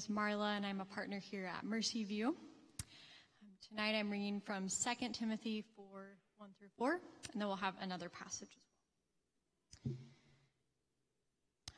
[0.00, 2.28] is Marla, and I'm a partner here at Mercy View.
[2.28, 6.92] Um, tonight I'm reading from 2 Timothy 4 1 through 4,
[7.32, 8.64] and then we'll have another passage as
[9.84, 9.94] well.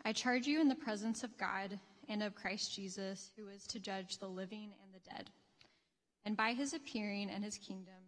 [0.05, 3.81] I charge you in the presence of God and of Christ Jesus, who is to
[3.81, 5.29] judge the living and the dead.
[6.25, 8.03] And by his appearing and his kingdom,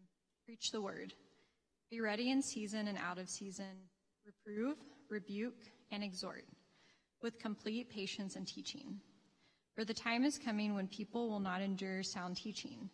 [0.45, 1.13] preach the word.
[1.91, 3.89] Be ready in season and out of season,
[4.25, 4.77] reprove,
[5.11, 6.45] rebuke, and exhort
[7.21, 9.01] with complete patience and teaching.
[9.75, 12.89] For the time is coming when people will not endure sound teaching,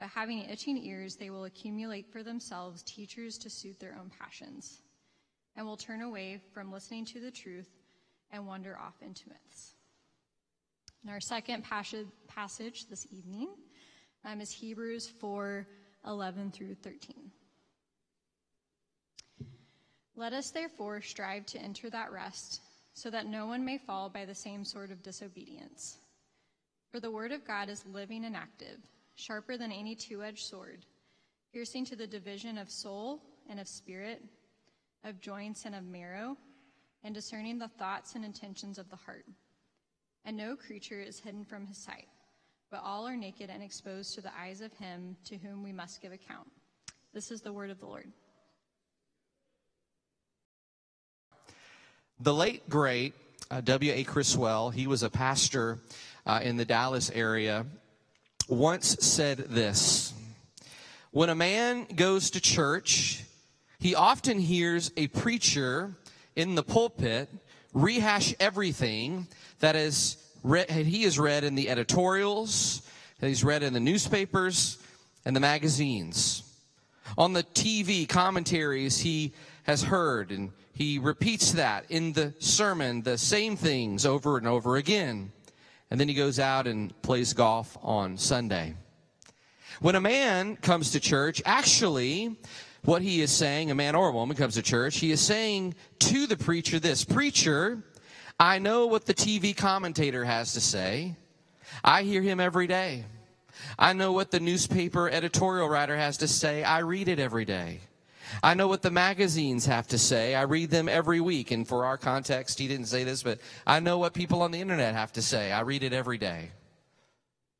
[0.00, 4.82] but having itching ears, they will accumulate for themselves teachers to suit their own passions,
[5.56, 7.68] and will turn away from listening to the truth
[8.32, 9.74] and wander off into myths.
[11.02, 13.48] And our second passage this evening
[14.24, 15.66] um, is Hebrews 4
[16.06, 17.30] 11 through 13.
[20.16, 22.60] Let us therefore strive to enter that rest
[22.92, 25.98] so that no one may fall by the same sort of disobedience.
[26.90, 28.78] For the word of God is living and active,
[29.14, 30.86] sharper than any two edged sword,
[31.52, 34.22] piercing to the division of soul and of spirit,
[35.04, 36.36] of joints and of marrow,
[37.04, 39.26] and discerning the thoughts and intentions of the heart.
[40.24, 42.08] And no creature is hidden from his sight,
[42.70, 46.00] but all are naked and exposed to the eyes of him to whom we must
[46.00, 46.48] give account.
[47.12, 48.10] This is the word of the Lord.
[52.20, 53.14] The late, great
[53.50, 54.04] uh, W.A.
[54.04, 55.78] Criswell, he was a pastor
[56.28, 57.64] uh, in the Dallas area,
[58.48, 60.12] once said this
[61.10, 63.24] When a man goes to church,
[63.80, 65.96] he often hears a preacher
[66.36, 67.30] in the pulpit
[67.72, 69.26] rehash everything
[69.60, 72.82] that is read, he has read in the editorials,
[73.20, 74.78] that he's read in the newspapers
[75.24, 76.42] and the magazines.
[77.16, 79.32] On the TV commentaries, he
[79.64, 84.76] has heard and he repeats that in the sermon, the same things over and over
[84.76, 85.32] again.
[85.90, 88.74] And then he goes out and plays golf on Sunday.
[89.80, 92.36] When a man comes to church, actually,
[92.84, 95.74] what he is saying, a man or a woman comes to church, he is saying
[96.00, 97.82] to the preacher this Preacher,
[98.40, 101.16] I know what the TV commentator has to say.
[101.84, 103.04] I hear him every day.
[103.78, 106.62] I know what the newspaper editorial writer has to say.
[106.64, 107.80] I read it every day.
[108.42, 110.34] I know what the magazines have to say.
[110.34, 111.50] I read them every week.
[111.50, 114.60] And for our context, he didn't say this, but I know what people on the
[114.60, 115.52] internet have to say.
[115.52, 116.50] I read it every day.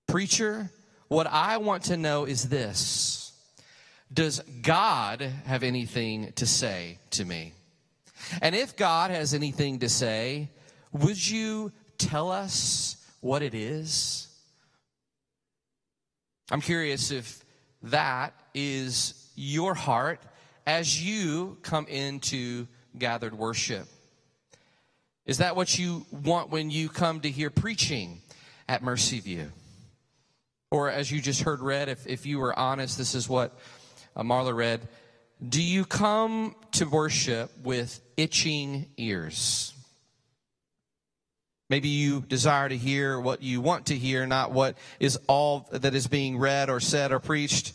[0.07, 0.71] Preacher,
[1.09, 3.33] what I want to know is this
[4.13, 7.53] Does God have anything to say to me?
[8.43, 10.51] And if God has anything to say,
[10.93, 14.29] would you tell us what it is?
[16.51, 17.45] I'm curious if
[17.83, 20.21] that is your heart
[20.69, 22.69] as you come into
[22.99, 23.89] gathered worship?
[25.25, 28.21] Is that what you want when you come to hear preaching
[28.69, 29.51] at Mercy View?
[30.71, 33.59] Or as you just heard read, if, if you were honest, this is what
[34.15, 34.87] uh, Marla read.
[35.47, 39.73] Do you come to worship with itching ears?
[41.71, 45.95] Maybe you desire to hear what you want to hear, not what is all that
[45.95, 47.73] is being read or said or preached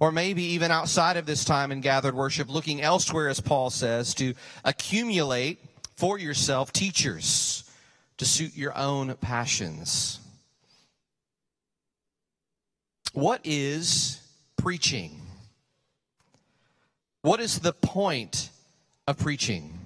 [0.00, 4.14] or maybe even outside of this time in gathered worship, looking elsewhere, as Paul says,
[4.14, 4.34] to
[4.64, 5.58] accumulate
[5.96, 7.64] for yourself teachers
[8.18, 10.20] to suit your own passions.
[13.12, 14.20] What is
[14.56, 15.20] preaching?
[17.22, 18.50] What is the point
[19.06, 19.78] of preaching?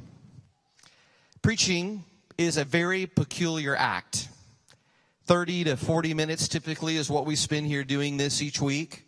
[1.43, 2.05] Preaching
[2.37, 4.29] is a very peculiar act.
[5.27, 9.05] 30 to 40 minutes typically is what we spend here doing this each week.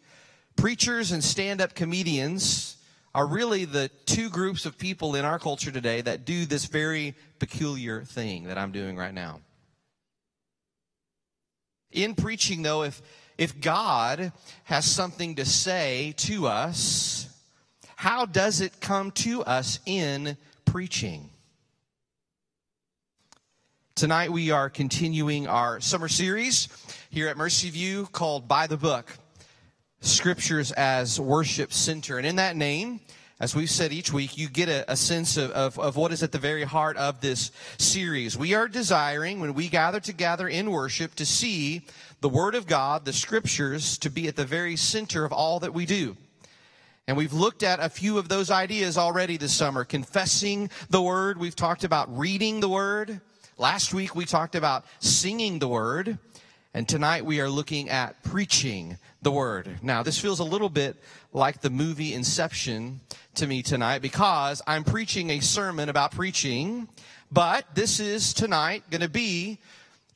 [0.56, 2.76] Preachers and stand up comedians
[3.14, 7.14] are really the two groups of people in our culture today that do this very
[7.38, 9.40] peculiar thing that I'm doing right now.
[11.90, 13.02] In preaching, though, if,
[13.36, 14.32] if God
[14.64, 17.28] has something to say to us,
[17.96, 21.28] how does it come to us in preaching?
[23.94, 26.68] Tonight we are continuing our summer series
[27.10, 29.18] here at Mercy View called By the Book
[30.02, 32.18] scriptures as worship center.
[32.18, 33.00] And in that name,
[33.40, 36.22] as we've said each week, you get a, a sense of, of, of, what is
[36.22, 38.36] at the very heart of this series.
[38.36, 41.86] We are desiring, when we gather together in worship, to see
[42.20, 45.74] the Word of God, the scriptures, to be at the very center of all that
[45.74, 46.16] we do.
[47.08, 49.84] And we've looked at a few of those ideas already this summer.
[49.84, 51.38] Confessing the Word.
[51.38, 53.20] We've talked about reading the Word.
[53.58, 56.18] Last week we talked about singing the Word.
[56.74, 59.78] And tonight we are looking at preaching the word.
[59.82, 60.96] Now, this feels a little bit
[61.32, 63.00] like the movie Inception
[63.36, 66.88] to me tonight because I'm preaching a sermon about preaching,
[67.30, 69.58] but this is tonight going to be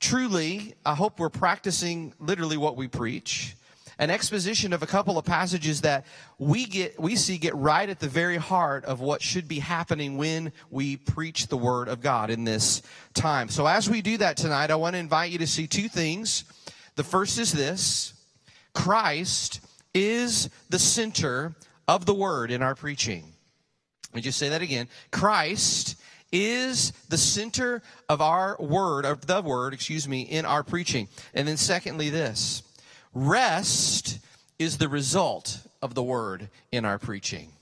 [0.00, 3.54] truly, I hope we're practicing literally what we preach.
[3.98, 6.04] An exposition of a couple of passages that
[6.38, 10.18] we get, we see get right at the very heart of what should be happening
[10.18, 12.82] when we preach the Word of God in this
[13.14, 13.48] time.
[13.48, 16.44] So as we do that tonight, I want to invite you to see two things.
[16.96, 18.12] The first is this.
[18.76, 19.60] Christ
[19.94, 21.56] is the center
[21.88, 23.24] of the Word in our preaching.
[24.10, 24.86] Let me just say that again.
[25.10, 25.96] Christ
[26.30, 31.08] is the center of our word, of the word, excuse me, in our preaching.
[31.32, 32.62] And then secondly, this.
[33.14, 34.18] Rest
[34.58, 37.52] is the result of the word in our preaching.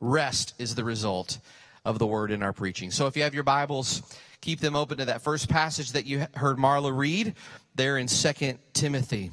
[0.00, 1.38] Rest is the result
[1.84, 2.90] of the word in our preaching.
[2.90, 4.02] So if you have your Bibles,
[4.40, 7.34] keep them open to that first passage that you heard Marla read
[7.76, 9.30] there in Second Timothy.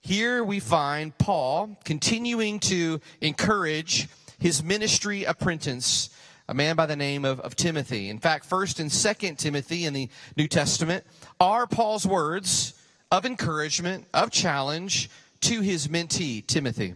[0.00, 4.08] Here we find Paul continuing to encourage
[4.38, 6.10] his ministry apprentice
[6.48, 8.08] a man by the name of, of Timothy.
[8.08, 11.04] In fact, first and second Timothy in the New Testament
[11.40, 12.74] are Paul's words
[13.10, 15.10] of encouragement, of challenge
[15.42, 16.94] to his mentee, Timothy.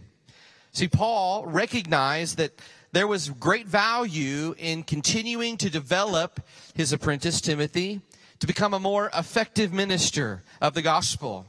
[0.71, 2.59] See, Paul recognized that
[2.93, 6.39] there was great value in continuing to develop
[6.73, 8.01] his apprentice, Timothy,
[8.39, 11.45] to become a more effective minister of the gospel.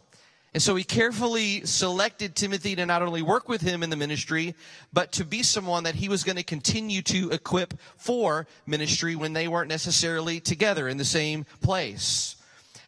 [0.54, 4.54] And so he carefully selected Timothy to not only work with him in the ministry,
[4.92, 9.32] but to be someone that he was going to continue to equip for ministry when
[9.32, 12.36] they weren't necessarily together in the same place.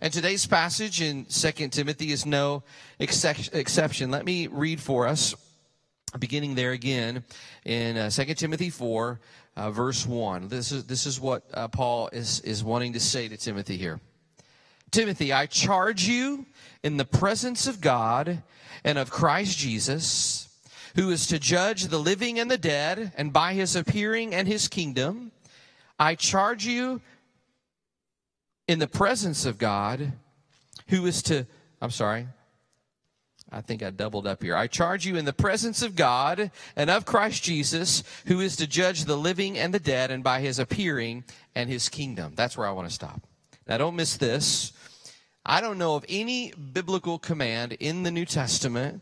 [0.00, 2.62] And today's passage in 2 Timothy is no
[3.00, 4.12] exception.
[4.12, 5.34] Let me read for us,
[6.20, 7.24] beginning there again
[7.64, 9.18] in uh, 2 Timothy 4,
[9.56, 10.46] uh, verse 1.
[10.46, 13.98] This is, this is what uh, Paul is, is wanting to say to Timothy here.
[14.96, 16.46] Timothy, I charge you
[16.82, 18.42] in the presence of God
[18.82, 20.48] and of Christ Jesus,
[20.94, 24.68] who is to judge the living and the dead, and by his appearing and his
[24.68, 25.32] kingdom,
[25.98, 27.02] I charge you
[28.66, 30.12] in the presence of God,
[30.88, 31.46] who is to,
[31.82, 32.26] I'm sorry,
[33.52, 34.56] I think I doubled up here.
[34.56, 38.66] I charge you in the presence of God and of Christ Jesus, who is to
[38.66, 42.32] judge the living and the dead, and by his appearing and his kingdom.
[42.34, 43.26] That's where I want to stop.
[43.68, 44.72] Now, don't miss this.
[45.48, 49.00] I don't know of any biblical command in the New Testament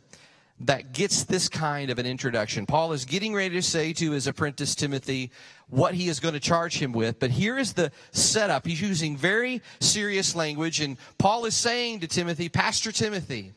[0.61, 2.67] that gets this kind of an introduction.
[2.67, 5.31] Paul is getting ready to say to his apprentice Timothy
[5.71, 8.67] what he is going to charge him with, but here is the setup.
[8.67, 13.55] He's using very serious language, and Paul is saying to Timothy, Pastor Timothy,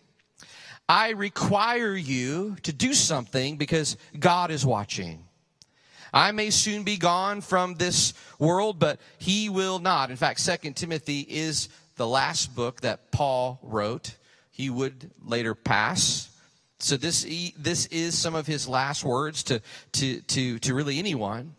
[0.87, 5.25] I require you to do something because God is watching.
[6.13, 10.09] I may soon be gone from this world, but he will not.
[10.09, 11.67] In fact, Second Timothy is
[11.97, 14.15] the last book that Paul wrote.
[14.51, 16.29] He would later pass.
[16.79, 17.23] So this
[17.57, 19.61] this is some of his last words to
[19.93, 21.55] to to to really anyone.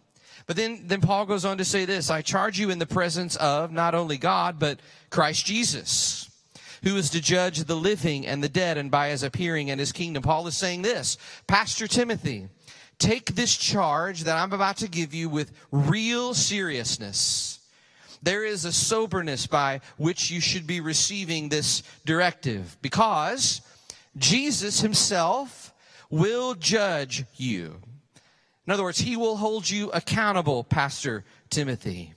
[0.46, 3.36] But then then Paul goes on to say this, I charge you in the presence
[3.36, 4.80] of not only God but
[5.10, 6.30] Christ Jesus,
[6.82, 9.92] who is to judge the living and the dead and by his appearing and his
[9.92, 10.22] kingdom.
[10.22, 12.48] Paul is saying this, Pastor Timothy,
[12.98, 17.57] take this charge that I'm about to give you with real seriousness
[18.22, 23.60] there is a soberness by which you should be receiving this directive because
[24.16, 25.72] Jesus himself
[26.10, 27.76] will judge you.
[28.66, 32.14] In other words, he will hold you accountable, Pastor Timothy.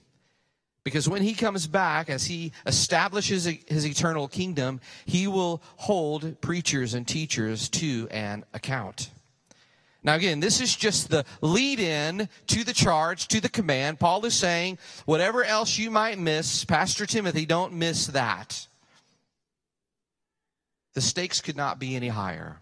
[0.84, 6.94] Because when he comes back, as he establishes his eternal kingdom, he will hold preachers
[6.94, 9.10] and teachers to an account.
[10.04, 14.00] Now, again, this is just the lead in to the charge, to the command.
[14.00, 18.66] Paul is saying, whatever else you might miss, Pastor Timothy, don't miss that.
[20.94, 22.56] The stakes could not be any higher.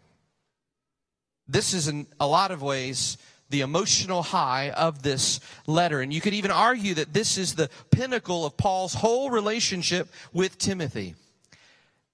[1.49, 3.17] This is, in a lot of ways,
[3.49, 6.01] the emotional high of this letter.
[6.01, 10.59] And you could even argue that this is the pinnacle of Paul's whole relationship with
[10.59, 11.15] Timothy.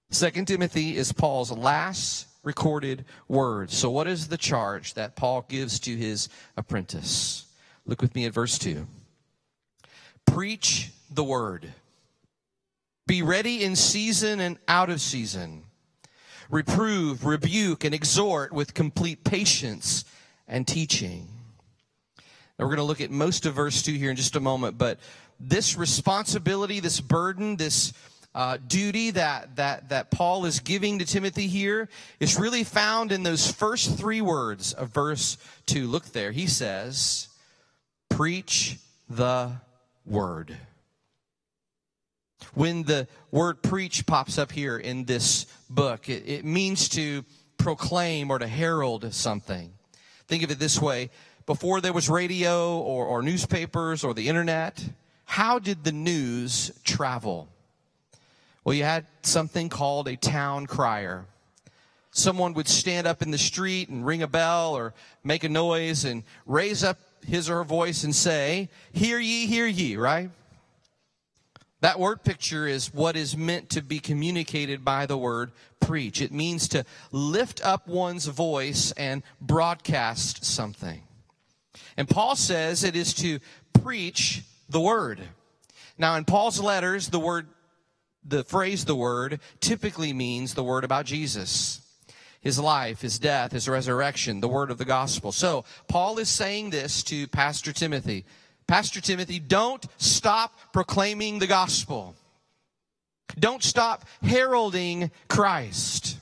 [0.09, 3.75] Second Timothy is Paul's last recorded words.
[3.75, 7.45] So, what is the charge that Paul gives to his apprentice?
[7.85, 8.87] Look with me at verse 2.
[10.25, 11.73] Preach the word.
[13.05, 15.63] Be ready in season and out of season.
[16.49, 20.05] Reprove, rebuke, and exhort with complete patience
[20.47, 21.27] and teaching.
[22.57, 24.77] Now, we're going to look at most of verse 2 here in just a moment,
[24.77, 24.99] but
[25.39, 27.93] this responsibility, this burden, this
[28.37, 31.89] uh, duty that, that, that Paul is giving to Timothy here
[32.19, 35.87] is really found in those first three words of verse 2.
[35.87, 36.31] Look there.
[36.31, 37.29] He says,
[38.09, 38.77] Preach
[39.09, 39.53] the
[40.05, 40.55] word.
[42.53, 47.25] When the word preach pops up here in this book, it, it means to
[47.57, 49.73] proclaim or to herald something.
[50.27, 51.09] Think of it this way
[51.47, 54.87] before there was radio or, or newspapers or the internet,
[55.25, 57.49] how did the news travel?
[58.67, 61.23] Well, you had something called a town crier.
[62.11, 64.93] Someone would stand up in the street and ring a bell or
[65.23, 69.67] make a noise and raise up his or her voice and say, Hear ye, hear
[69.67, 70.31] ye, right?
[71.79, 76.21] That word picture is what is meant to be communicated by the word preach.
[76.21, 76.83] It means to
[77.13, 81.03] lift up one's voice and broadcast something.
[81.95, 83.39] And Paul says it is to
[83.81, 85.21] preach the word.
[85.97, 87.47] Now, in Paul's letters, the word,
[88.27, 91.81] the phrase the word typically means the word about Jesus.
[92.41, 95.31] His life, his death, his resurrection, the word of the gospel.
[95.31, 98.25] So, Paul is saying this to Pastor Timothy.
[98.67, 102.15] Pastor Timothy, don't stop proclaiming the gospel.
[103.39, 106.17] Don't stop heralding Christ.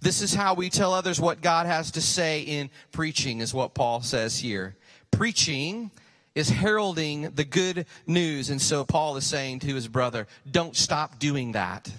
[0.00, 3.74] This is how we tell others what God has to say in preaching, is what
[3.74, 4.76] Paul says here.
[5.10, 5.90] Preaching
[6.36, 8.50] is heralding the good news.
[8.50, 11.90] And so Paul is saying to his brother, don't stop doing that.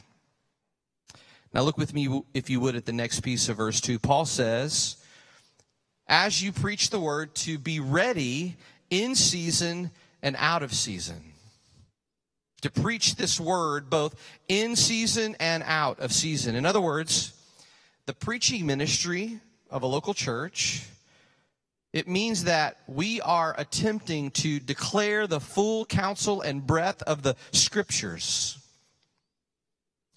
[1.53, 3.97] Now look with me, if you would, at the next piece of verse 2.
[3.97, 4.97] Paul says,
[6.07, 8.55] as you preach the word, to be ready
[8.91, 9.89] in season
[10.21, 11.33] and out of season.
[12.61, 14.15] To preach this word both
[14.47, 16.55] in season and out of season.
[16.55, 17.33] In other words,
[18.05, 19.39] the preaching ministry
[19.71, 20.85] of a local church,
[21.97, 27.35] it means that we are attempting to declare the full counsel and breadth of the
[27.51, 28.59] scriptures.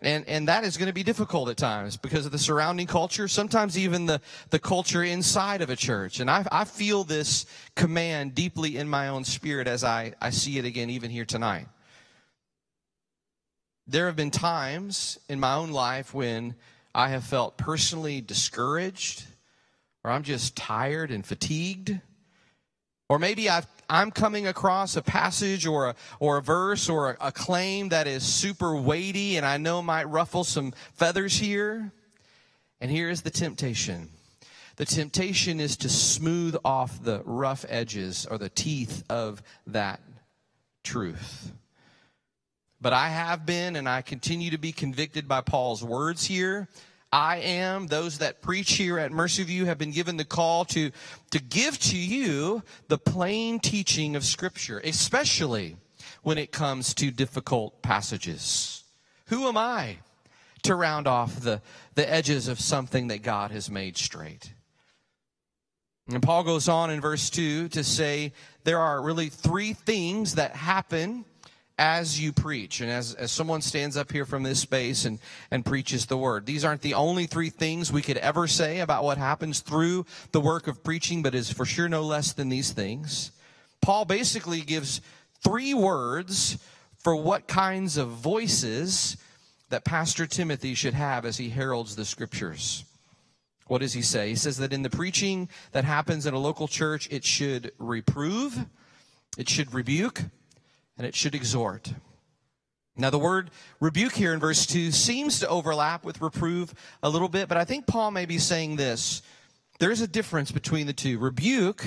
[0.02, 3.28] And, and that is going to be difficult at times because of the surrounding culture,
[3.28, 6.20] sometimes even the, the culture inside of a church.
[6.20, 7.44] And I, I feel this
[7.76, 11.66] command deeply in my own spirit as I, I see it again, even here tonight.
[13.86, 16.54] There have been times in my own life when
[16.94, 19.24] I have felt personally discouraged,
[20.04, 22.00] or I'm just tired and fatigued.
[23.08, 27.16] Or maybe I've I'm coming across a passage or a, or a verse or a,
[27.28, 31.90] a claim that is super weighty and I know might ruffle some feathers here.
[32.80, 34.10] And here is the temptation.
[34.76, 40.00] The temptation is to smooth off the rough edges or the teeth of that
[40.84, 41.52] truth.
[42.80, 46.68] But I have been and I continue to be convicted by Paul's words here
[47.12, 50.92] I am, those that preach here at Mercy View have been given the call to,
[51.32, 55.76] to give to you the plain teaching of Scripture, especially
[56.22, 58.84] when it comes to difficult passages.
[59.26, 59.98] Who am I
[60.62, 61.62] to round off the,
[61.94, 64.52] the edges of something that God has made straight?
[66.08, 68.32] And Paul goes on in verse 2 to say
[68.64, 71.24] there are really three things that happen
[71.80, 75.18] as you preach and as, as someone stands up here from this space and,
[75.50, 76.44] and preaches the word.
[76.44, 80.42] These aren't the only three things we could ever say about what happens through the
[80.42, 83.32] work of preaching, but is for sure no less than these things.
[83.80, 85.00] Paul basically gives
[85.42, 86.58] three words
[86.98, 89.16] for what kinds of voices
[89.70, 92.84] that Pastor Timothy should have as he heralds the scriptures.
[93.68, 94.28] What does he say?
[94.28, 98.66] He says that in the preaching that happens in a local church, it should reprove,
[99.38, 100.24] it should rebuke,
[101.00, 101.94] and it should exhort.
[102.94, 107.30] Now, the word rebuke here in verse 2 seems to overlap with reprove a little
[107.30, 109.22] bit, but I think Paul may be saying this.
[109.78, 111.18] There's a difference between the two.
[111.18, 111.86] Rebuke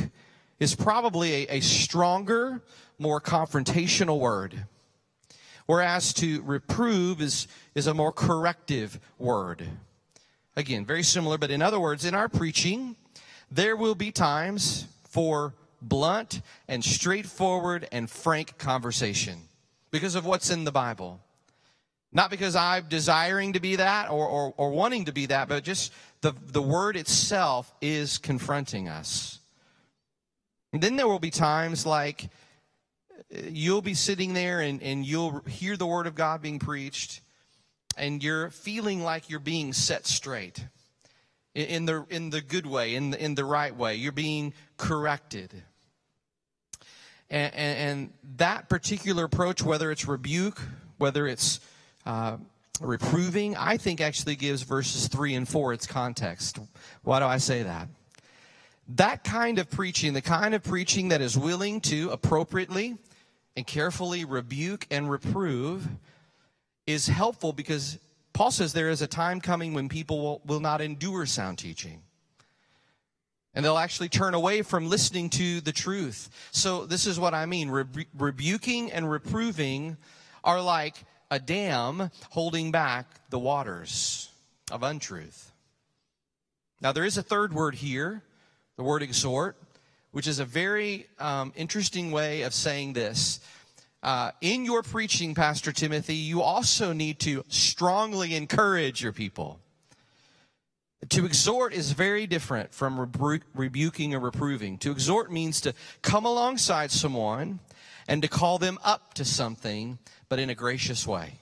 [0.60, 2.64] is probably a, a stronger,
[2.98, 4.66] more confrontational word,
[5.68, 9.64] whereas to reprove is, is a more corrective word.
[10.56, 12.96] Again, very similar, but in other words, in our preaching,
[13.52, 19.40] there will be times for blunt and straightforward and frank conversation
[19.92, 21.20] because of what's in the Bible.
[22.12, 25.64] Not because I'm desiring to be that or, or, or wanting to be that, but
[25.64, 29.40] just the, the word itself is confronting us.
[30.72, 32.30] And then there will be times like
[33.50, 37.22] you'll be sitting there and, and you'll hear the word of God being preached
[37.98, 40.64] and you're feeling like you're being set straight
[41.56, 43.96] in, the, in the good way, in the, in the right way.
[43.96, 45.52] You're being corrected.
[47.30, 50.62] And, and, and that particular approach, whether it's rebuke,
[50.98, 51.60] whether it's
[52.06, 52.38] uh,
[52.82, 56.60] reproving, I think actually gives verses 3 and 4 its context.
[57.04, 57.88] Why do I say that?
[58.90, 62.98] That kind of preaching, the kind of preaching that is willing to appropriately
[63.56, 65.88] and carefully rebuke and reprove,
[66.86, 67.98] is helpful because
[68.34, 72.02] Paul says there is a time coming when people will, will not endure sound teaching.
[73.56, 76.30] And they'll actually turn away from listening to the truth.
[76.52, 77.70] So this is what I mean.
[77.70, 79.98] Rebu- rebuking and reproving
[80.44, 80.96] are like
[81.30, 84.30] a dam holding back the waters
[84.72, 85.52] of untruth.
[86.82, 88.24] Now there is a third word here,
[88.76, 89.56] the word exhort,
[90.12, 93.40] which is a very um, interesting way of saying this.
[94.04, 99.60] uh, in your preaching, Pastor Timothy, you also need to strongly encourage your people.
[101.10, 104.78] To exhort is very different from rebu- rebuking or reproving.
[104.80, 107.60] To exhort means to come alongside someone
[108.08, 109.98] and to call them up to something,
[110.30, 111.40] but in a gracious way.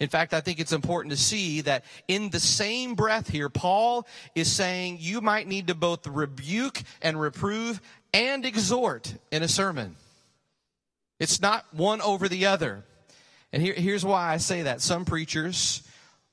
[0.00, 4.06] In fact, I think it's important to see that in the same breath here, Paul
[4.34, 7.82] is saying you might need to both rebuke and reprove
[8.14, 9.96] and exhort in a sermon.
[11.18, 12.82] It's not one over the other.
[13.52, 14.80] And here, here's why I say that.
[14.80, 15.82] Some preachers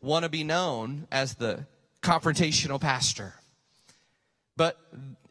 [0.01, 1.65] want to be known as the
[2.07, 3.33] confrontational pastor.
[4.55, 4.79] But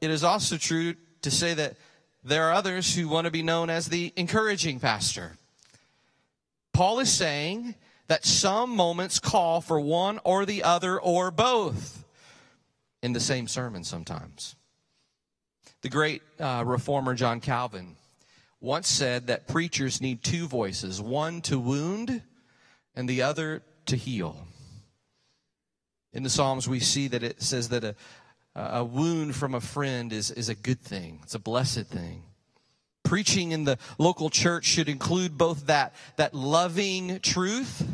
[0.03, 1.77] it is also true to say that
[2.23, 5.39] there are others who want to be known as the encouraging pastor.
[6.75, 7.77] Paul is saying
[8.09, 12.05] that some moments call for one or the other or both
[13.03, 14.55] in the same sermon sometimes.
[15.81, 17.97] The great uh, reformer John Calvin
[18.61, 22.21] once said that preachers need two voices one to wound
[22.95, 24.47] and the other to heal.
[26.17, 27.95] In the Psalms, we see that it says that a,
[28.55, 32.23] a wound from a friend is, is a good thing, it's a blessed thing.
[33.05, 37.87] Preaching in the local church should include both that, that loving truth,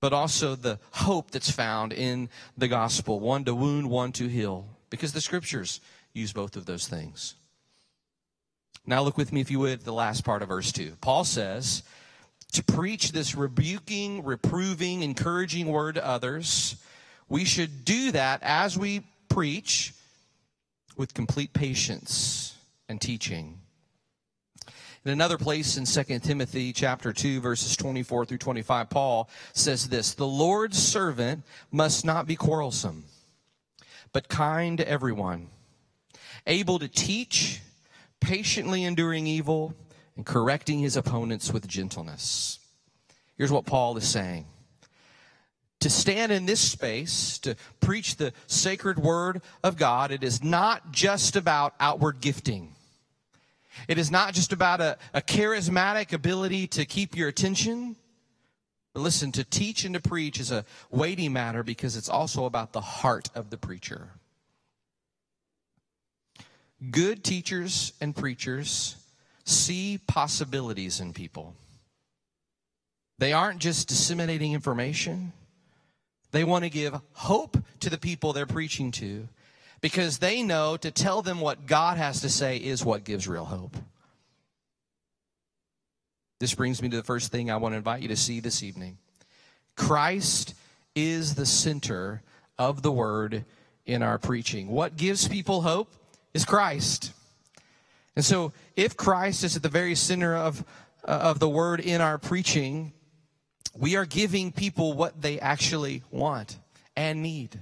[0.00, 2.28] but also the hope that's found in
[2.58, 5.80] the gospel one to wound, one to heal, because the scriptures
[6.12, 7.36] use both of those things.
[8.84, 10.96] Now, look with me, if you would, the last part of verse 2.
[11.00, 11.84] Paul says,
[12.54, 16.76] to preach this rebuking, reproving, encouraging word to others,
[17.28, 19.92] we should do that as we preach
[20.96, 22.56] with complete patience
[22.88, 23.58] and teaching.
[25.04, 30.14] In another place in 2 Timothy chapter 2 verses 24 through 25 Paul says this,
[30.14, 33.04] "The Lord's servant must not be quarrelsome,
[34.12, 35.50] but kind to everyone,
[36.46, 37.60] able to teach,
[38.20, 39.74] patiently enduring evil,
[40.16, 42.58] and correcting his opponents with gentleness."
[43.36, 44.46] Here's what Paul is saying
[45.84, 50.92] to stand in this space, to preach the sacred word of God, it is not
[50.92, 52.74] just about outward gifting.
[53.86, 57.96] It is not just about a, a charismatic ability to keep your attention.
[58.94, 62.72] But listen, to teach and to preach is a weighty matter because it's also about
[62.72, 64.08] the heart of the preacher.
[66.90, 68.96] Good teachers and preachers
[69.44, 71.54] see possibilities in people.
[73.18, 75.32] They aren't just disseminating information.
[76.32, 79.28] They want to give hope to the people they're preaching to
[79.80, 83.44] because they know to tell them what God has to say is what gives real
[83.44, 83.76] hope.
[86.40, 88.62] This brings me to the first thing I want to invite you to see this
[88.62, 88.98] evening
[89.76, 90.54] Christ
[90.94, 92.22] is the center
[92.58, 93.44] of the word
[93.86, 94.68] in our preaching.
[94.68, 95.92] What gives people hope
[96.32, 97.12] is Christ.
[98.16, 100.64] And so, if Christ is at the very center of,
[101.04, 102.92] uh, of the word in our preaching,
[103.76, 106.58] we are giving people what they actually want
[106.96, 107.60] and need.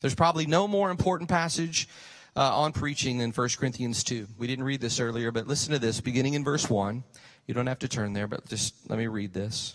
[0.00, 1.88] There's probably no more important passage
[2.36, 4.28] uh, on preaching than 1 Corinthians 2.
[4.38, 7.02] We didn't read this earlier, but listen to this, beginning in verse 1.
[7.46, 9.74] You don't have to turn there, but just let me read this.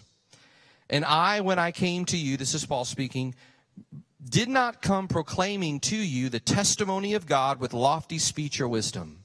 [0.90, 3.36] And I, when I came to you, this is Paul speaking,
[4.28, 9.25] did not come proclaiming to you the testimony of God with lofty speech or wisdom.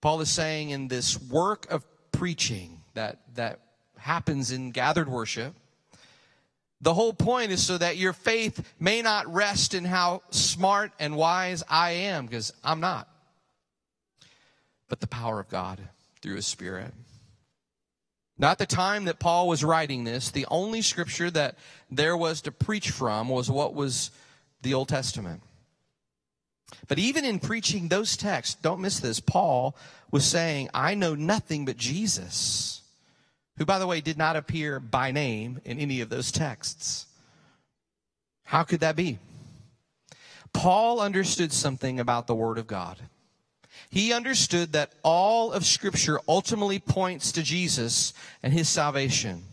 [0.00, 3.60] Paul is saying in this work of preaching that, that
[3.98, 5.54] happens in gathered worship,
[6.80, 11.14] the whole point is so that your faith may not rest in how smart and
[11.14, 13.06] wise I am, because I'm not,
[14.88, 15.78] but the power of God
[16.22, 16.94] through His Spirit.
[18.38, 21.58] Not the time that Paul was writing this, the only scripture that
[21.90, 24.10] there was to preach from was what was
[24.62, 25.42] the Old Testament.
[26.88, 29.76] But even in preaching those texts, don't miss this, Paul
[30.10, 32.80] was saying, I know nothing but Jesus
[33.60, 37.06] who, by the way, did not appear by name in any of those texts.
[38.44, 39.18] How could that be?
[40.54, 42.96] Paul understood something about the Word of God.
[43.90, 49.44] He understood that all of Scripture ultimately points to Jesus and His salvation.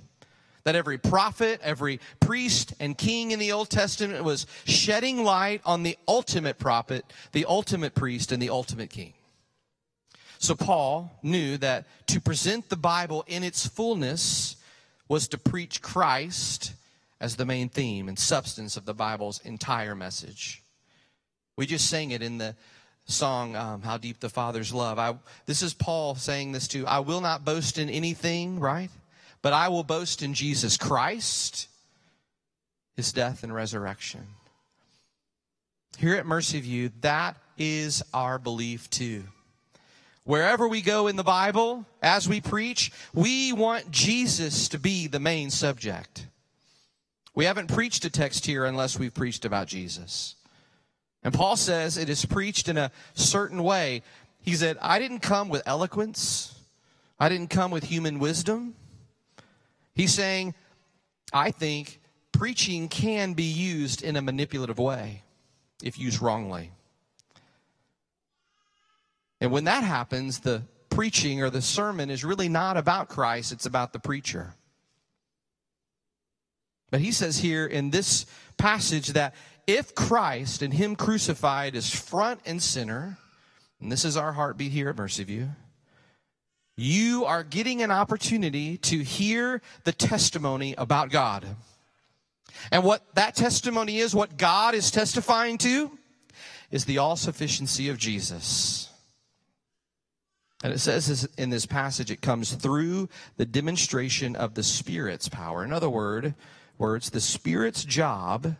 [0.67, 5.84] That every prophet, every priest, and king in the Old Testament was shedding light on
[5.84, 9.13] the ultimate prophet, the ultimate priest, and the ultimate king.
[10.39, 14.58] So Paul knew that to present the Bible in its fullness
[15.08, 16.73] was to preach Christ
[17.21, 20.62] as the main theme and substance of the Bible's entire message.
[21.56, 22.58] We just sang it in the
[23.06, 24.99] song, um, How Deep the Father's Love.
[24.99, 26.86] I, this is Paul saying this too.
[26.86, 28.89] I will not boast in anything, right?
[29.47, 31.69] But I will boast in Jesus Christ,
[32.97, 34.27] his death and resurrection.
[35.97, 39.23] Here at Mercy View, that is our belief too.
[40.25, 45.17] Wherever we go in the Bible, as we preach, we want Jesus to be the
[45.17, 46.27] main subject.
[47.33, 50.36] We haven't preached a text here unless we've preached about Jesus.
[51.23, 54.01] And Paul says it is preached in a certain way.
[54.41, 56.53] He said, I didn't come with eloquence,
[57.17, 58.75] I didn't come with human wisdom.
[59.97, 60.53] He's saying,
[61.33, 61.99] I think
[62.31, 65.23] preaching can be used in a manipulative way
[65.81, 66.71] if used wrongly.
[69.41, 73.65] And when that happens, the preaching or the sermon is really not about Christ, it's
[73.65, 74.53] about the preacher.
[76.91, 79.33] But he says here in this passage that
[79.65, 83.17] if Christ and Him crucified is front and center,
[83.81, 85.49] and this is our heartbeat here at Mercy View,
[86.77, 91.45] you are getting an opportunity to hear the testimony about God.
[92.71, 95.91] And what that testimony is, what God is testifying to,
[96.71, 98.89] is the all sufficiency of Jesus.
[100.63, 105.63] And it says in this passage, it comes through the demonstration of the Spirit's power.
[105.63, 106.35] In other word,
[106.77, 108.55] words, the Spirit's job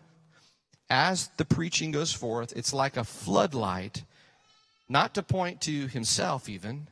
[0.90, 4.04] as the preaching goes forth, it's like a floodlight,
[4.88, 6.88] not to point to himself even,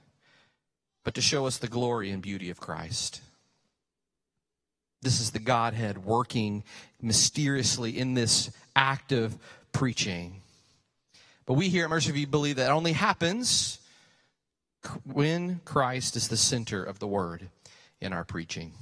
[1.06, 3.22] but to show us the glory and beauty of Christ.
[5.02, 6.64] This is the Godhead working
[7.00, 9.38] mysteriously in this act of
[9.72, 10.42] preaching.
[11.46, 13.80] But we here at Mercy View believe that only happens
[15.04, 17.50] when Christ is the center of the word
[18.02, 18.74] in our preaching.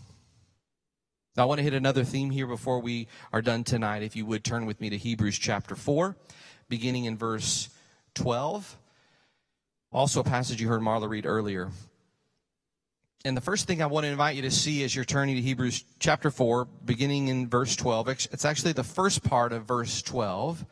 [1.35, 4.01] Now, I want to hit another theme here before we are done tonight.
[4.01, 6.15] If you would turn with me to Hebrews chapter 4,
[6.69, 7.69] beginning in verse
[8.15, 8.77] 12.
[9.91, 11.69] Also, a passage you heard Marla read earlier.
[13.25, 15.41] And the first thing I want to invite you to see as you're turning to
[15.41, 20.65] Hebrews chapter 4, beginning in verse 12, it's actually the first part of verse 12.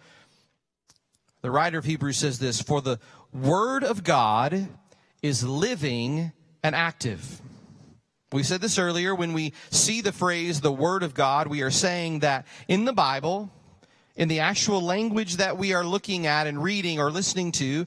[1.42, 3.00] The writer of Hebrews says this For the
[3.34, 4.68] word of God
[5.22, 7.42] is living and active
[8.34, 9.14] we said this earlier.
[9.14, 12.94] When we see the phrase the Word of God, we are saying that in the
[12.94, 13.52] Bible,
[14.16, 17.86] in the actual language that we are looking at and reading or listening to,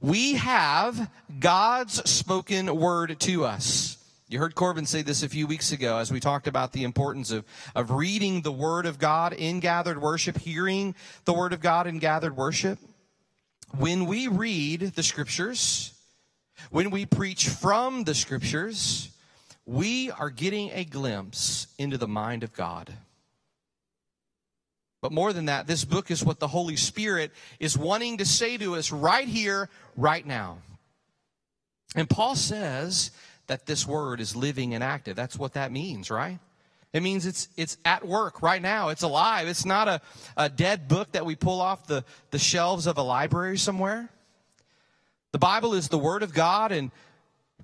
[0.00, 3.96] we have God's spoken word to us.
[4.26, 7.30] You heard Corbin say this a few weeks ago as we talked about the importance
[7.30, 10.94] of, of reading the Word of God in gathered worship, hearing
[11.26, 12.78] the Word of God in gathered worship.
[13.76, 15.92] When we read the Scriptures,
[16.70, 19.10] when we preach from the Scriptures,
[19.66, 22.94] we are getting a glimpse into the mind of God.
[25.02, 28.56] But more than that, this book is what the Holy Spirit is wanting to say
[28.56, 30.58] to us right here, right now.
[31.94, 33.10] And Paul says
[33.46, 35.16] that this word is living and active.
[35.16, 36.38] That's what that means, right?
[36.92, 38.90] It means it's it's at work right now.
[38.90, 39.48] It's alive.
[39.48, 40.00] It's not a,
[40.36, 44.08] a dead book that we pull off the, the shelves of a library somewhere.
[45.32, 46.92] The Bible is the Word of God, and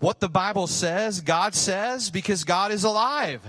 [0.00, 3.46] what the Bible says, God says, because God is alive.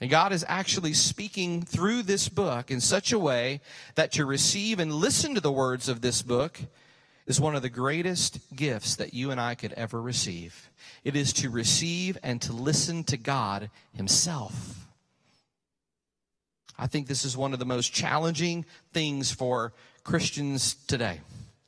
[0.00, 3.62] And God is actually speaking through this book in such a way
[3.94, 6.60] that to receive and listen to the words of this book
[7.26, 10.70] is one of the greatest gifts that you and I could ever receive.
[11.04, 14.86] It is to receive and to listen to God Himself.
[16.78, 19.72] I think this is one of the most challenging things for
[20.04, 21.20] Christians today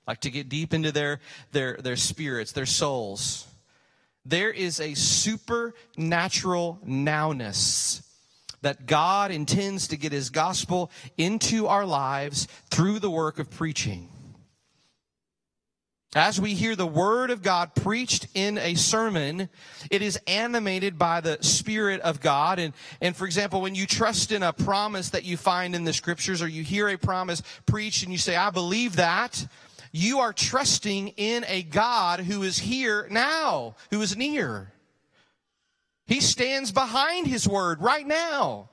[0.08, 1.20] like to get deep into their,
[1.52, 3.46] their, their spirits, their souls.
[4.24, 8.02] There is a supernatural nowness
[8.62, 14.08] that God intends to get his gospel into our lives through the work of preaching.
[16.14, 19.50] As we hear the word of God preached in a sermon,
[19.90, 22.58] it is animated by the Spirit of God.
[22.58, 25.92] And, and for example, when you trust in a promise that you find in the
[25.92, 29.46] scriptures or you hear a promise preached and you say, I believe that,
[29.92, 34.72] you are trusting in a God who is here now, who is near.
[36.06, 38.70] He stands behind his word right now.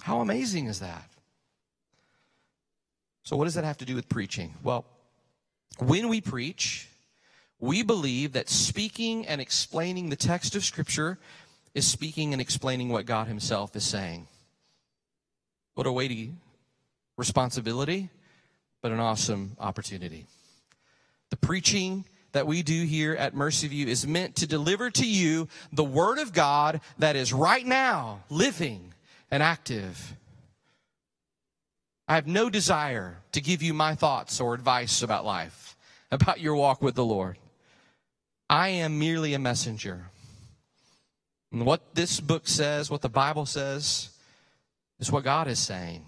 [0.00, 1.08] How amazing is that?
[3.22, 4.54] So, what does that have to do with preaching?
[4.62, 4.84] Well,
[5.78, 6.88] when we preach,
[7.58, 11.18] we believe that speaking and explaining the text of Scripture
[11.74, 14.26] is speaking and explaining what God Himself is saying.
[15.74, 16.34] What a weighty
[17.16, 18.10] responsibility
[18.84, 20.26] but an awesome opportunity.
[21.30, 25.48] The preaching that we do here at Mercy View is meant to deliver to you
[25.72, 28.92] the Word of God that is right now living
[29.30, 30.14] and active.
[32.06, 35.76] I have no desire to give you my thoughts or advice about life,
[36.10, 37.38] about your walk with the Lord.
[38.48, 40.10] I am merely a messenger.
[41.50, 44.10] And what this book says, what the Bible says,
[44.98, 46.04] is what God is saying.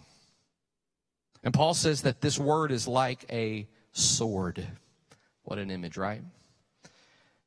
[1.42, 4.66] And Paul says that this word is like a sword.
[5.44, 6.22] What an image, right?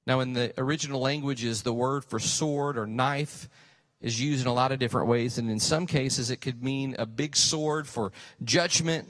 [0.08, 3.48] Now, in the original languages, the word for sword or knife
[4.02, 5.38] is used in a lot of different ways.
[5.38, 8.12] And in some cases, it could mean a big sword for
[8.44, 9.10] judgment.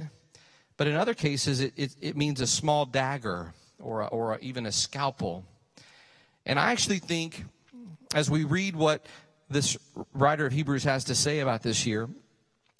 [0.77, 4.39] But in other cases, it, it, it means a small dagger or, a, or a,
[4.39, 5.45] even a scalpel.
[6.45, 7.45] And I actually think,
[8.15, 9.05] as we read what
[9.49, 9.77] this
[10.13, 12.09] writer of Hebrews has to say about this here,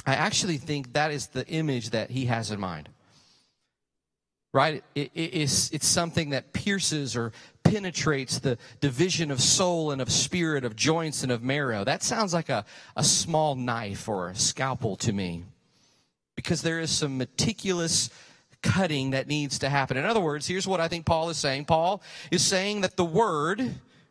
[0.06, 2.89] I actually think that is the image that he has in mind.
[4.52, 4.84] Right?
[4.96, 7.32] It, it, it's, it's something that pierces or
[7.64, 11.84] penetrates the division of soul and of spirit, of joints and of marrow.
[11.84, 15.44] That sounds like a, a small knife or a scalpel to me.
[16.36, 18.10] Because there is some meticulous
[18.62, 19.98] cutting that needs to happen.
[19.98, 21.66] In other words, here's what I think Paul is saying.
[21.66, 23.60] Paul is saying that the word,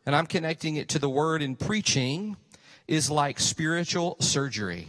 [0.07, 2.37] and I'm connecting it to the word in preaching,
[2.87, 4.88] is like spiritual surgery.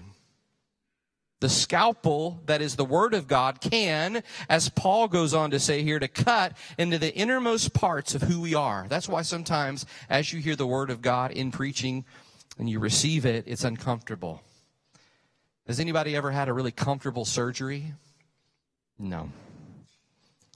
[1.39, 5.84] The scalpel that is the word of God can, as Paul goes on to say
[5.84, 8.88] here, to cut into the innermost parts of who we are.
[8.89, 12.04] That's why sometimes as you hear the word of God in preaching
[12.58, 14.43] and you receive it, it's uncomfortable.
[15.65, 17.93] Has anybody ever had a really comfortable surgery?
[18.97, 19.32] No.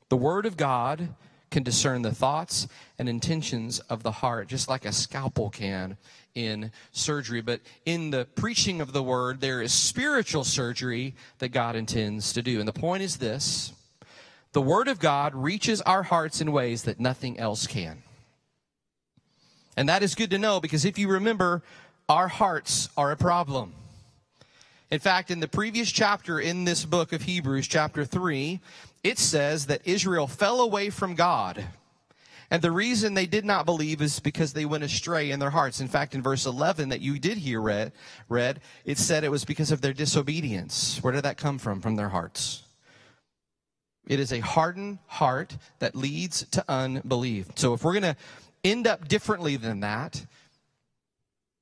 [0.09, 1.09] The word of God
[1.53, 2.67] can discern the thoughts
[2.99, 5.95] and intentions of the heart, just like a scalpel can
[6.35, 7.41] in surgery.
[7.41, 12.41] But in the preaching of the word, there is spiritual surgery that God intends to
[12.41, 12.59] do.
[12.59, 13.71] And the point is this
[14.51, 18.01] the word of God reaches our hearts in ways that nothing else can.
[19.77, 21.61] And that is good to know because if you remember,
[22.09, 23.73] our hearts are a problem.
[24.91, 28.59] In fact, in the previous chapter in this book of Hebrews, chapter 3,
[29.03, 31.65] it says that Israel fell away from God.
[32.49, 35.81] And the reason they did not believe is because they went astray in their hearts.
[35.81, 37.91] In fact, in verse 11 that you did hear read,
[38.29, 40.99] read, it said it was because of their disobedience.
[41.01, 41.81] Where did that come from?
[41.81, 42.63] From their hearts.
[44.05, 47.47] It is a hardened heart that leads to unbelief.
[47.55, 48.17] So if we're going to
[48.63, 50.23] end up differently than that,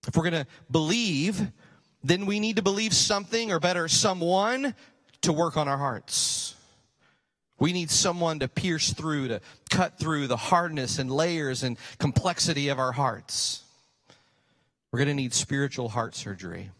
[0.08, 1.51] if we're going to believe,
[2.04, 4.73] then we need to believe something, or better, someone
[5.21, 6.56] to work on our hearts.
[7.62, 12.69] We need someone to pierce through, to cut through the hardness and layers and complexity
[12.69, 13.62] of our hearts.
[14.91, 16.71] We're going to need spiritual heart surgery.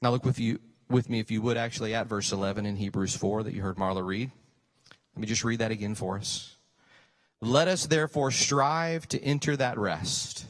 [0.00, 0.58] Now, look with you
[0.88, 3.76] with me, if you would, actually, at verse 11 in Hebrews 4 that you heard
[3.76, 4.30] Marla read.
[5.14, 6.56] Let me just read that again for us.
[7.42, 10.46] Let us therefore strive to enter that rest,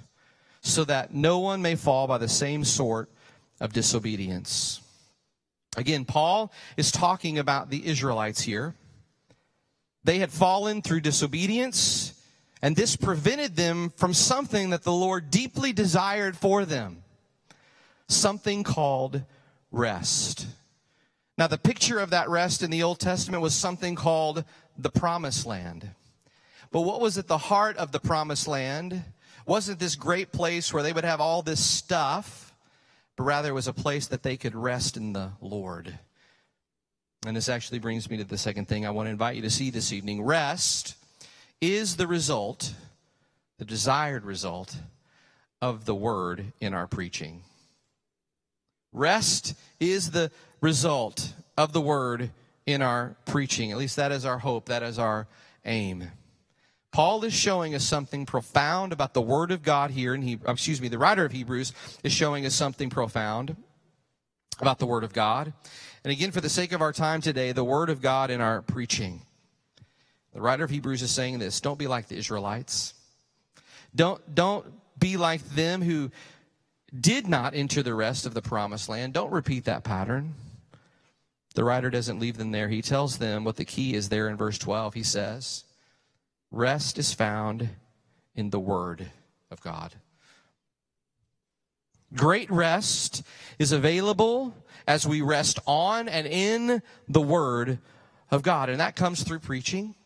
[0.60, 3.10] so that no one may fall by the same sort
[3.58, 4.80] of disobedience.
[5.76, 8.74] Again, Paul is talking about the Israelites here.
[10.04, 12.14] They had fallen through disobedience,
[12.62, 17.02] and this prevented them from something that the Lord deeply desired for them
[18.08, 19.22] something called
[19.70, 20.46] rest.
[21.36, 24.44] Now, the picture of that rest in the Old Testament was something called
[24.78, 25.90] the Promised Land.
[26.70, 29.02] But what was at the heart of the Promised Land
[29.46, 32.43] wasn't this great place where they would have all this stuff
[33.16, 35.98] but rather it was a place that they could rest in the Lord.
[37.26, 39.50] And this actually brings me to the second thing I want to invite you to
[39.50, 40.22] see this evening.
[40.22, 40.96] Rest
[41.60, 42.74] is the result,
[43.58, 44.76] the desired result,
[45.62, 47.42] of the word in our preaching.
[48.92, 52.30] Rest is the result of the word
[52.66, 53.72] in our preaching.
[53.72, 55.26] At least that is our hope, that is our
[55.64, 56.10] aim.
[56.94, 60.52] Paul is showing us something profound about the Word of God here, and he, uh,
[60.52, 61.72] excuse me, the writer of Hebrews
[62.04, 63.56] is showing us something profound
[64.60, 65.52] about the Word of God.
[66.04, 68.62] And again, for the sake of our time today, the Word of God in our
[68.62, 69.22] preaching.
[70.34, 72.94] The writer of Hebrews is saying this don't be like the Israelites.
[73.92, 74.64] Don't, don't
[74.96, 76.12] be like them who
[76.96, 79.14] did not enter the rest of the promised land.
[79.14, 80.34] Don't repeat that pattern.
[81.56, 82.68] The writer doesn't leave them there.
[82.68, 84.94] He tells them what the key is there in verse 12.
[84.94, 85.64] He says,
[86.54, 87.68] Rest is found
[88.36, 89.10] in the Word
[89.50, 89.92] of God.
[92.14, 93.24] Great rest
[93.58, 94.54] is available
[94.86, 97.80] as we rest on and in the Word
[98.30, 98.68] of God.
[98.68, 99.96] And that comes through preaching.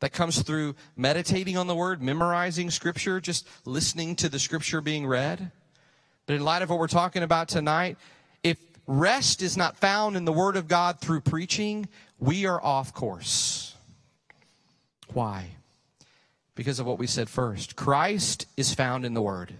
[0.00, 5.06] That comes through meditating on the Word, memorizing Scripture, just listening to the Scripture being
[5.06, 5.52] read.
[6.26, 7.98] But in light of what we're talking about tonight,
[8.42, 11.86] if rest is not found in the Word of God through preaching,
[12.18, 13.76] we are off course
[15.12, 15.50] Why?
[16.58, 17.76] Because of what we said first.
[17.76, 19.54] Christ is found in the Word.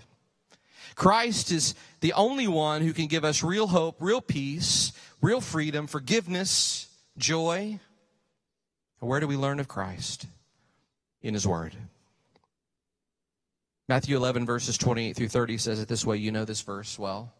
[0.97, 5.87] Christ is the only one who can give us real hope, real peace, real freedom,
[5.87, 7.79] forgiveness, joy.
[8.99, 10.27] Where do we learn of Christ?
[11.23, 11.77] In His Word.
[13.87, 16.17] Matthew 11, verses 28 through 30 says it this way.
[16.17, 17.33] You know this verse well.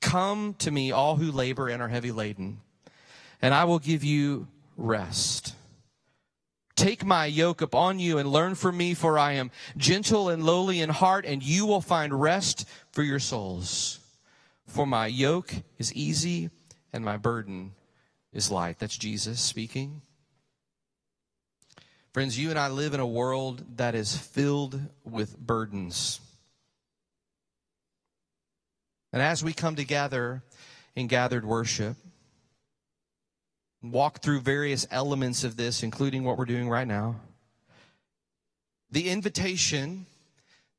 [0.00, 2.60] Come to me, all who labor and are heavy laden,
[3.40, 5.54] and I will give you rest.
[6.78, 10.80] Take my yoke upon you and learn from me, for I am gentle and lowly
[10.80, 13.98] in heart, and you will find rest for your souls.
[14.68, 16.50] For my yoke is easy
[16.92, 17.72] and my burden
[18.32, 18.78] is light.
[18.78, 20.02] That's Jesus speaking.
[22.12, 26.20] Friends, you and I live in a world that is filled with burdens.
[29.12, 30.44] And as we come together
[30.94, 31.96] in gathered worship,
[33.82, 37.16] walk through various elements of this, including what we're doing right now,
[38.90, 40.06] the invitation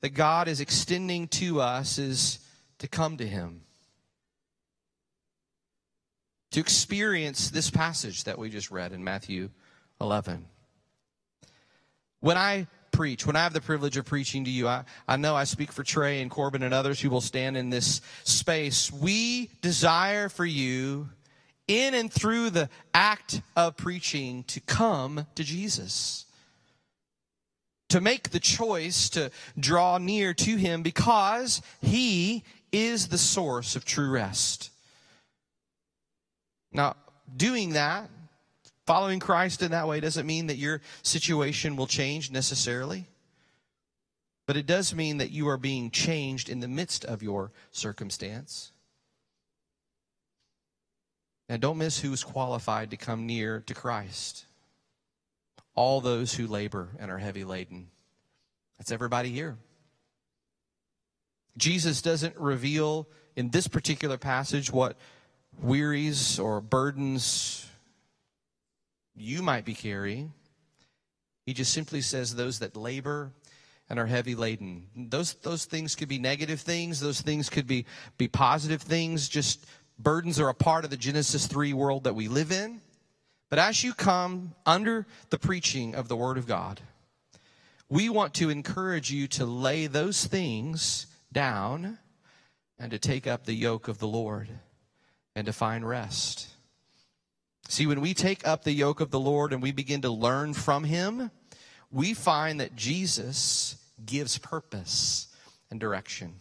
[0.01, 2.39] that God is extending to us is
[2.79, 3.61] to come to Him.
[6.51, 9.49] To experience this passage that we just read in Matthew
[10.01, 10.45] 11.
[12.21, 15.35] When I preach, when I have the privilege of preaching to you, I, I know
[15.35, 18.91] I speak for Trey and Corbin and others who will stand in this space.
[18.91, 21.09] We desire for you,
[21.69, 26.25] in and through the act of preaching, to come to Jesus.
[27.89, 33.85] To make the choice to draw near to Him because He is the source of
[33.85, 34.71] true rest.
[36.71, 36.95] Now,
[37.35, 38.09] doing that
[38.89, 43.05] Following Christ in that way doesn't mean that your situation will change necessarily,
[44.47, 48.71] but it does mean that you are being changed in the midst of your circumstance.
[51.49, 54.45] And don't miss who's qualified to come near to Christ.
[55.73, 57.87] All those who labor and are heavy laden.
[58.77, 59.57] That's everybody here.
[61.57, 64.95] Jesus doesn't reveal in this particular passage what
[65.61, 67.65] wearies or burdens
[69.15, 70.31] you might be carrying.
[71.45, 73.33] He just simply says, Those that labor
[73.89, 74.85] and are heavy laden.
[74.95, 77.85] Those, those things could be negative things, those things could be,
[78.17, 79.27] be positive things.
[79.27, 79.65] Just
[79.99, 82.81] burdens are a part of the Genesis 3 world that we live in.
[83.49, 86.79] But as you come under the preaching of the Word of God,
[87.89, 91.97] we want to encourage you to lay those things down
[92.77, 94.47] and to take up the yoke of the Lord
[95.35, 96.47] and to find rest.
[97.67, 100.53] See, when we take up the yoke of the Lord and we begin to learn
[100.53, 101.29] from Him,
[101.91, 105.27] we find that Jesus gives purpose
[105.69, 106.35] and direction.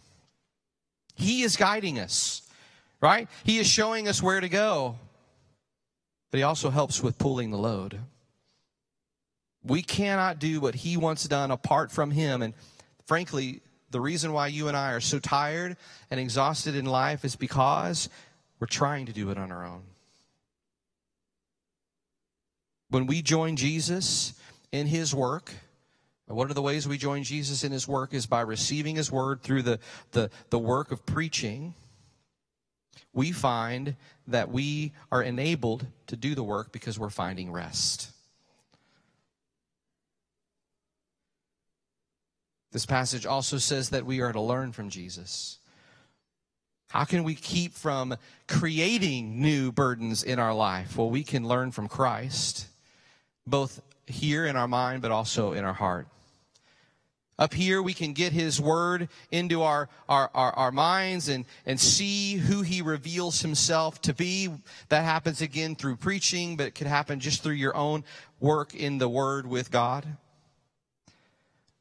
[1.15, 2.43] He is guiding us,
[3.01, 3.27] right?
[3.43, 4.97] He is showing us where to go,
[6.31, 7.99] but He also helps with pulling the load.
[9.63, 12.41] We cannot do what He wants done apart from Him.
[12.41, 12.53] And
[13.05, 15.77] frankly, the reason why you and I are so tired
[16.11, 18.09] and exhausted in life is because
[18.59, 19.83] we're trying to do it on our own.
[22.89, 24.33] When we join Jesus
[24.71, 25.53] in his work,
[26.27, 29.41] one of the ways we join Jesus in his work is by receiving his word
[29.41, 29.79] through the,
[30.11, 31.73] the, the work of preaching.
[33.13, 33.95] We find
[34.27, 38.11] that we are enabled to do the work because we're finding rest.
[42.71, 45.57] This passage also says that we are to learn from Jesus.
[46.89, 48.15] How can we keep from
[48.47, 50.97] creating new burdens in our life?
[50.97, 52.67] Well, we can learn from Christ
[53.45, 56.07] both here in our mind, but also in our heart.
[57.39, 61.79] Up here, we can get His Word into our, our, our, our, minds and, and
[61.79, 64.49] see who He reveals Himself to be.
[64.89, 68.03] That happens again through preaching, but it could happen just through your own
[68.41, 70.05] work in the Word with God.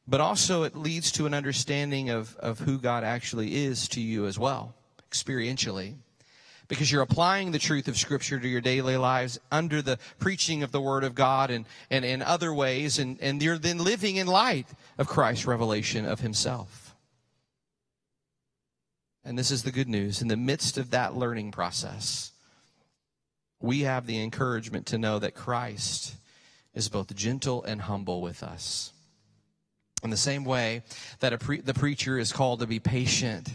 [0.06, 4.26] But also, it leads to an understanding of, of who God actually is to you
[4.26, 4.76] as well,
[5.10, 5.96] experientially
[6.68, 10.70] because you're applying the truth of Scripture to your daily lives under the preaching of
[10.70, 14.26] the Word of God and, and in other ways, and, and you're then living in
[14.26, 14.66] light
[14.98, 16.94] of Christ's revelation of Himself.
[19.24, 20.22] And this is the good news.
[20.22, 22.32] In the midst of that learning process,
[23.60, 26.14] we have the encouragement to know that Christ
[26.74, 28.92] is both gentle and humble with us.
[30.04, 30.82] In the same way
[31.20, 33.48] that pre- the preacher is called to be patient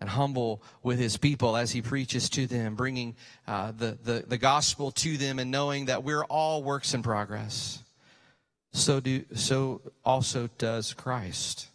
[0.00, 3.16] and humble with his people as he preaches to them, bringing
[3.46, 7.82] uh, the, the, the gospel to them and knowing that we're all works in progress.
[8.72, 11.68] So, do, so also does Christ.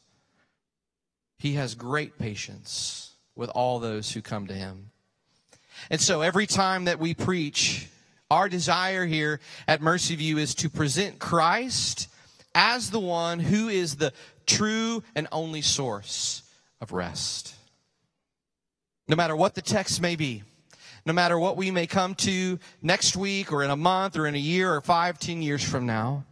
[1.37, 4.91] He has great patience with all those who come to him.
[5.89, 7.87] And so every time that we preach,
[8.31, 12.09] Our desire here at Mercy View is to present Christ
[12.53, 14.13] as the one who is the
[14.45, 16.43] true and only source
[16.79, 17.55] of rest.
[19.09, 20.43] No matter what the text may be,
[21.03, 24.35] no matter what we may come to next week or in a month or in
[24.35, 26.25] a year or five, ten years from now,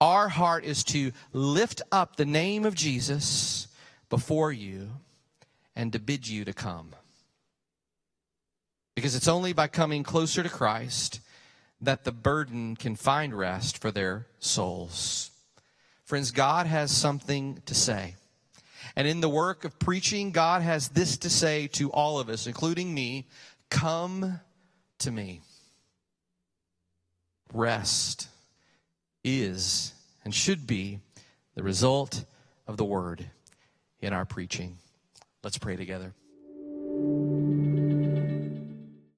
[0.00, 3.68] our heart is to lift up the name of Jesus
[4.10, 4.90] before you
[5.76, 6.96] and to bid you to come.
[8.96, 11.20] Because it's only by coming closer to Christ
[11.80, 15.30] that the burden can find rest for their souls.
[16.04, 18.16] Friends, God has something to say.
[18.98, 22.48] And in the work of preaching, God has this to say to all of us,
[22.48, 23.28] including me
[23.70, 24.40] Come
[24.98, 25.40] to me.
[27.52, 28.26] Rest
[29.22, 29.92] is
[30.24, 30.98] and should be
[31.54, 32.24] the result
[32.66, 33.24] of the word
[34.00, 34.78] in our preaching.
[35.44, 36.12] Let's pray together.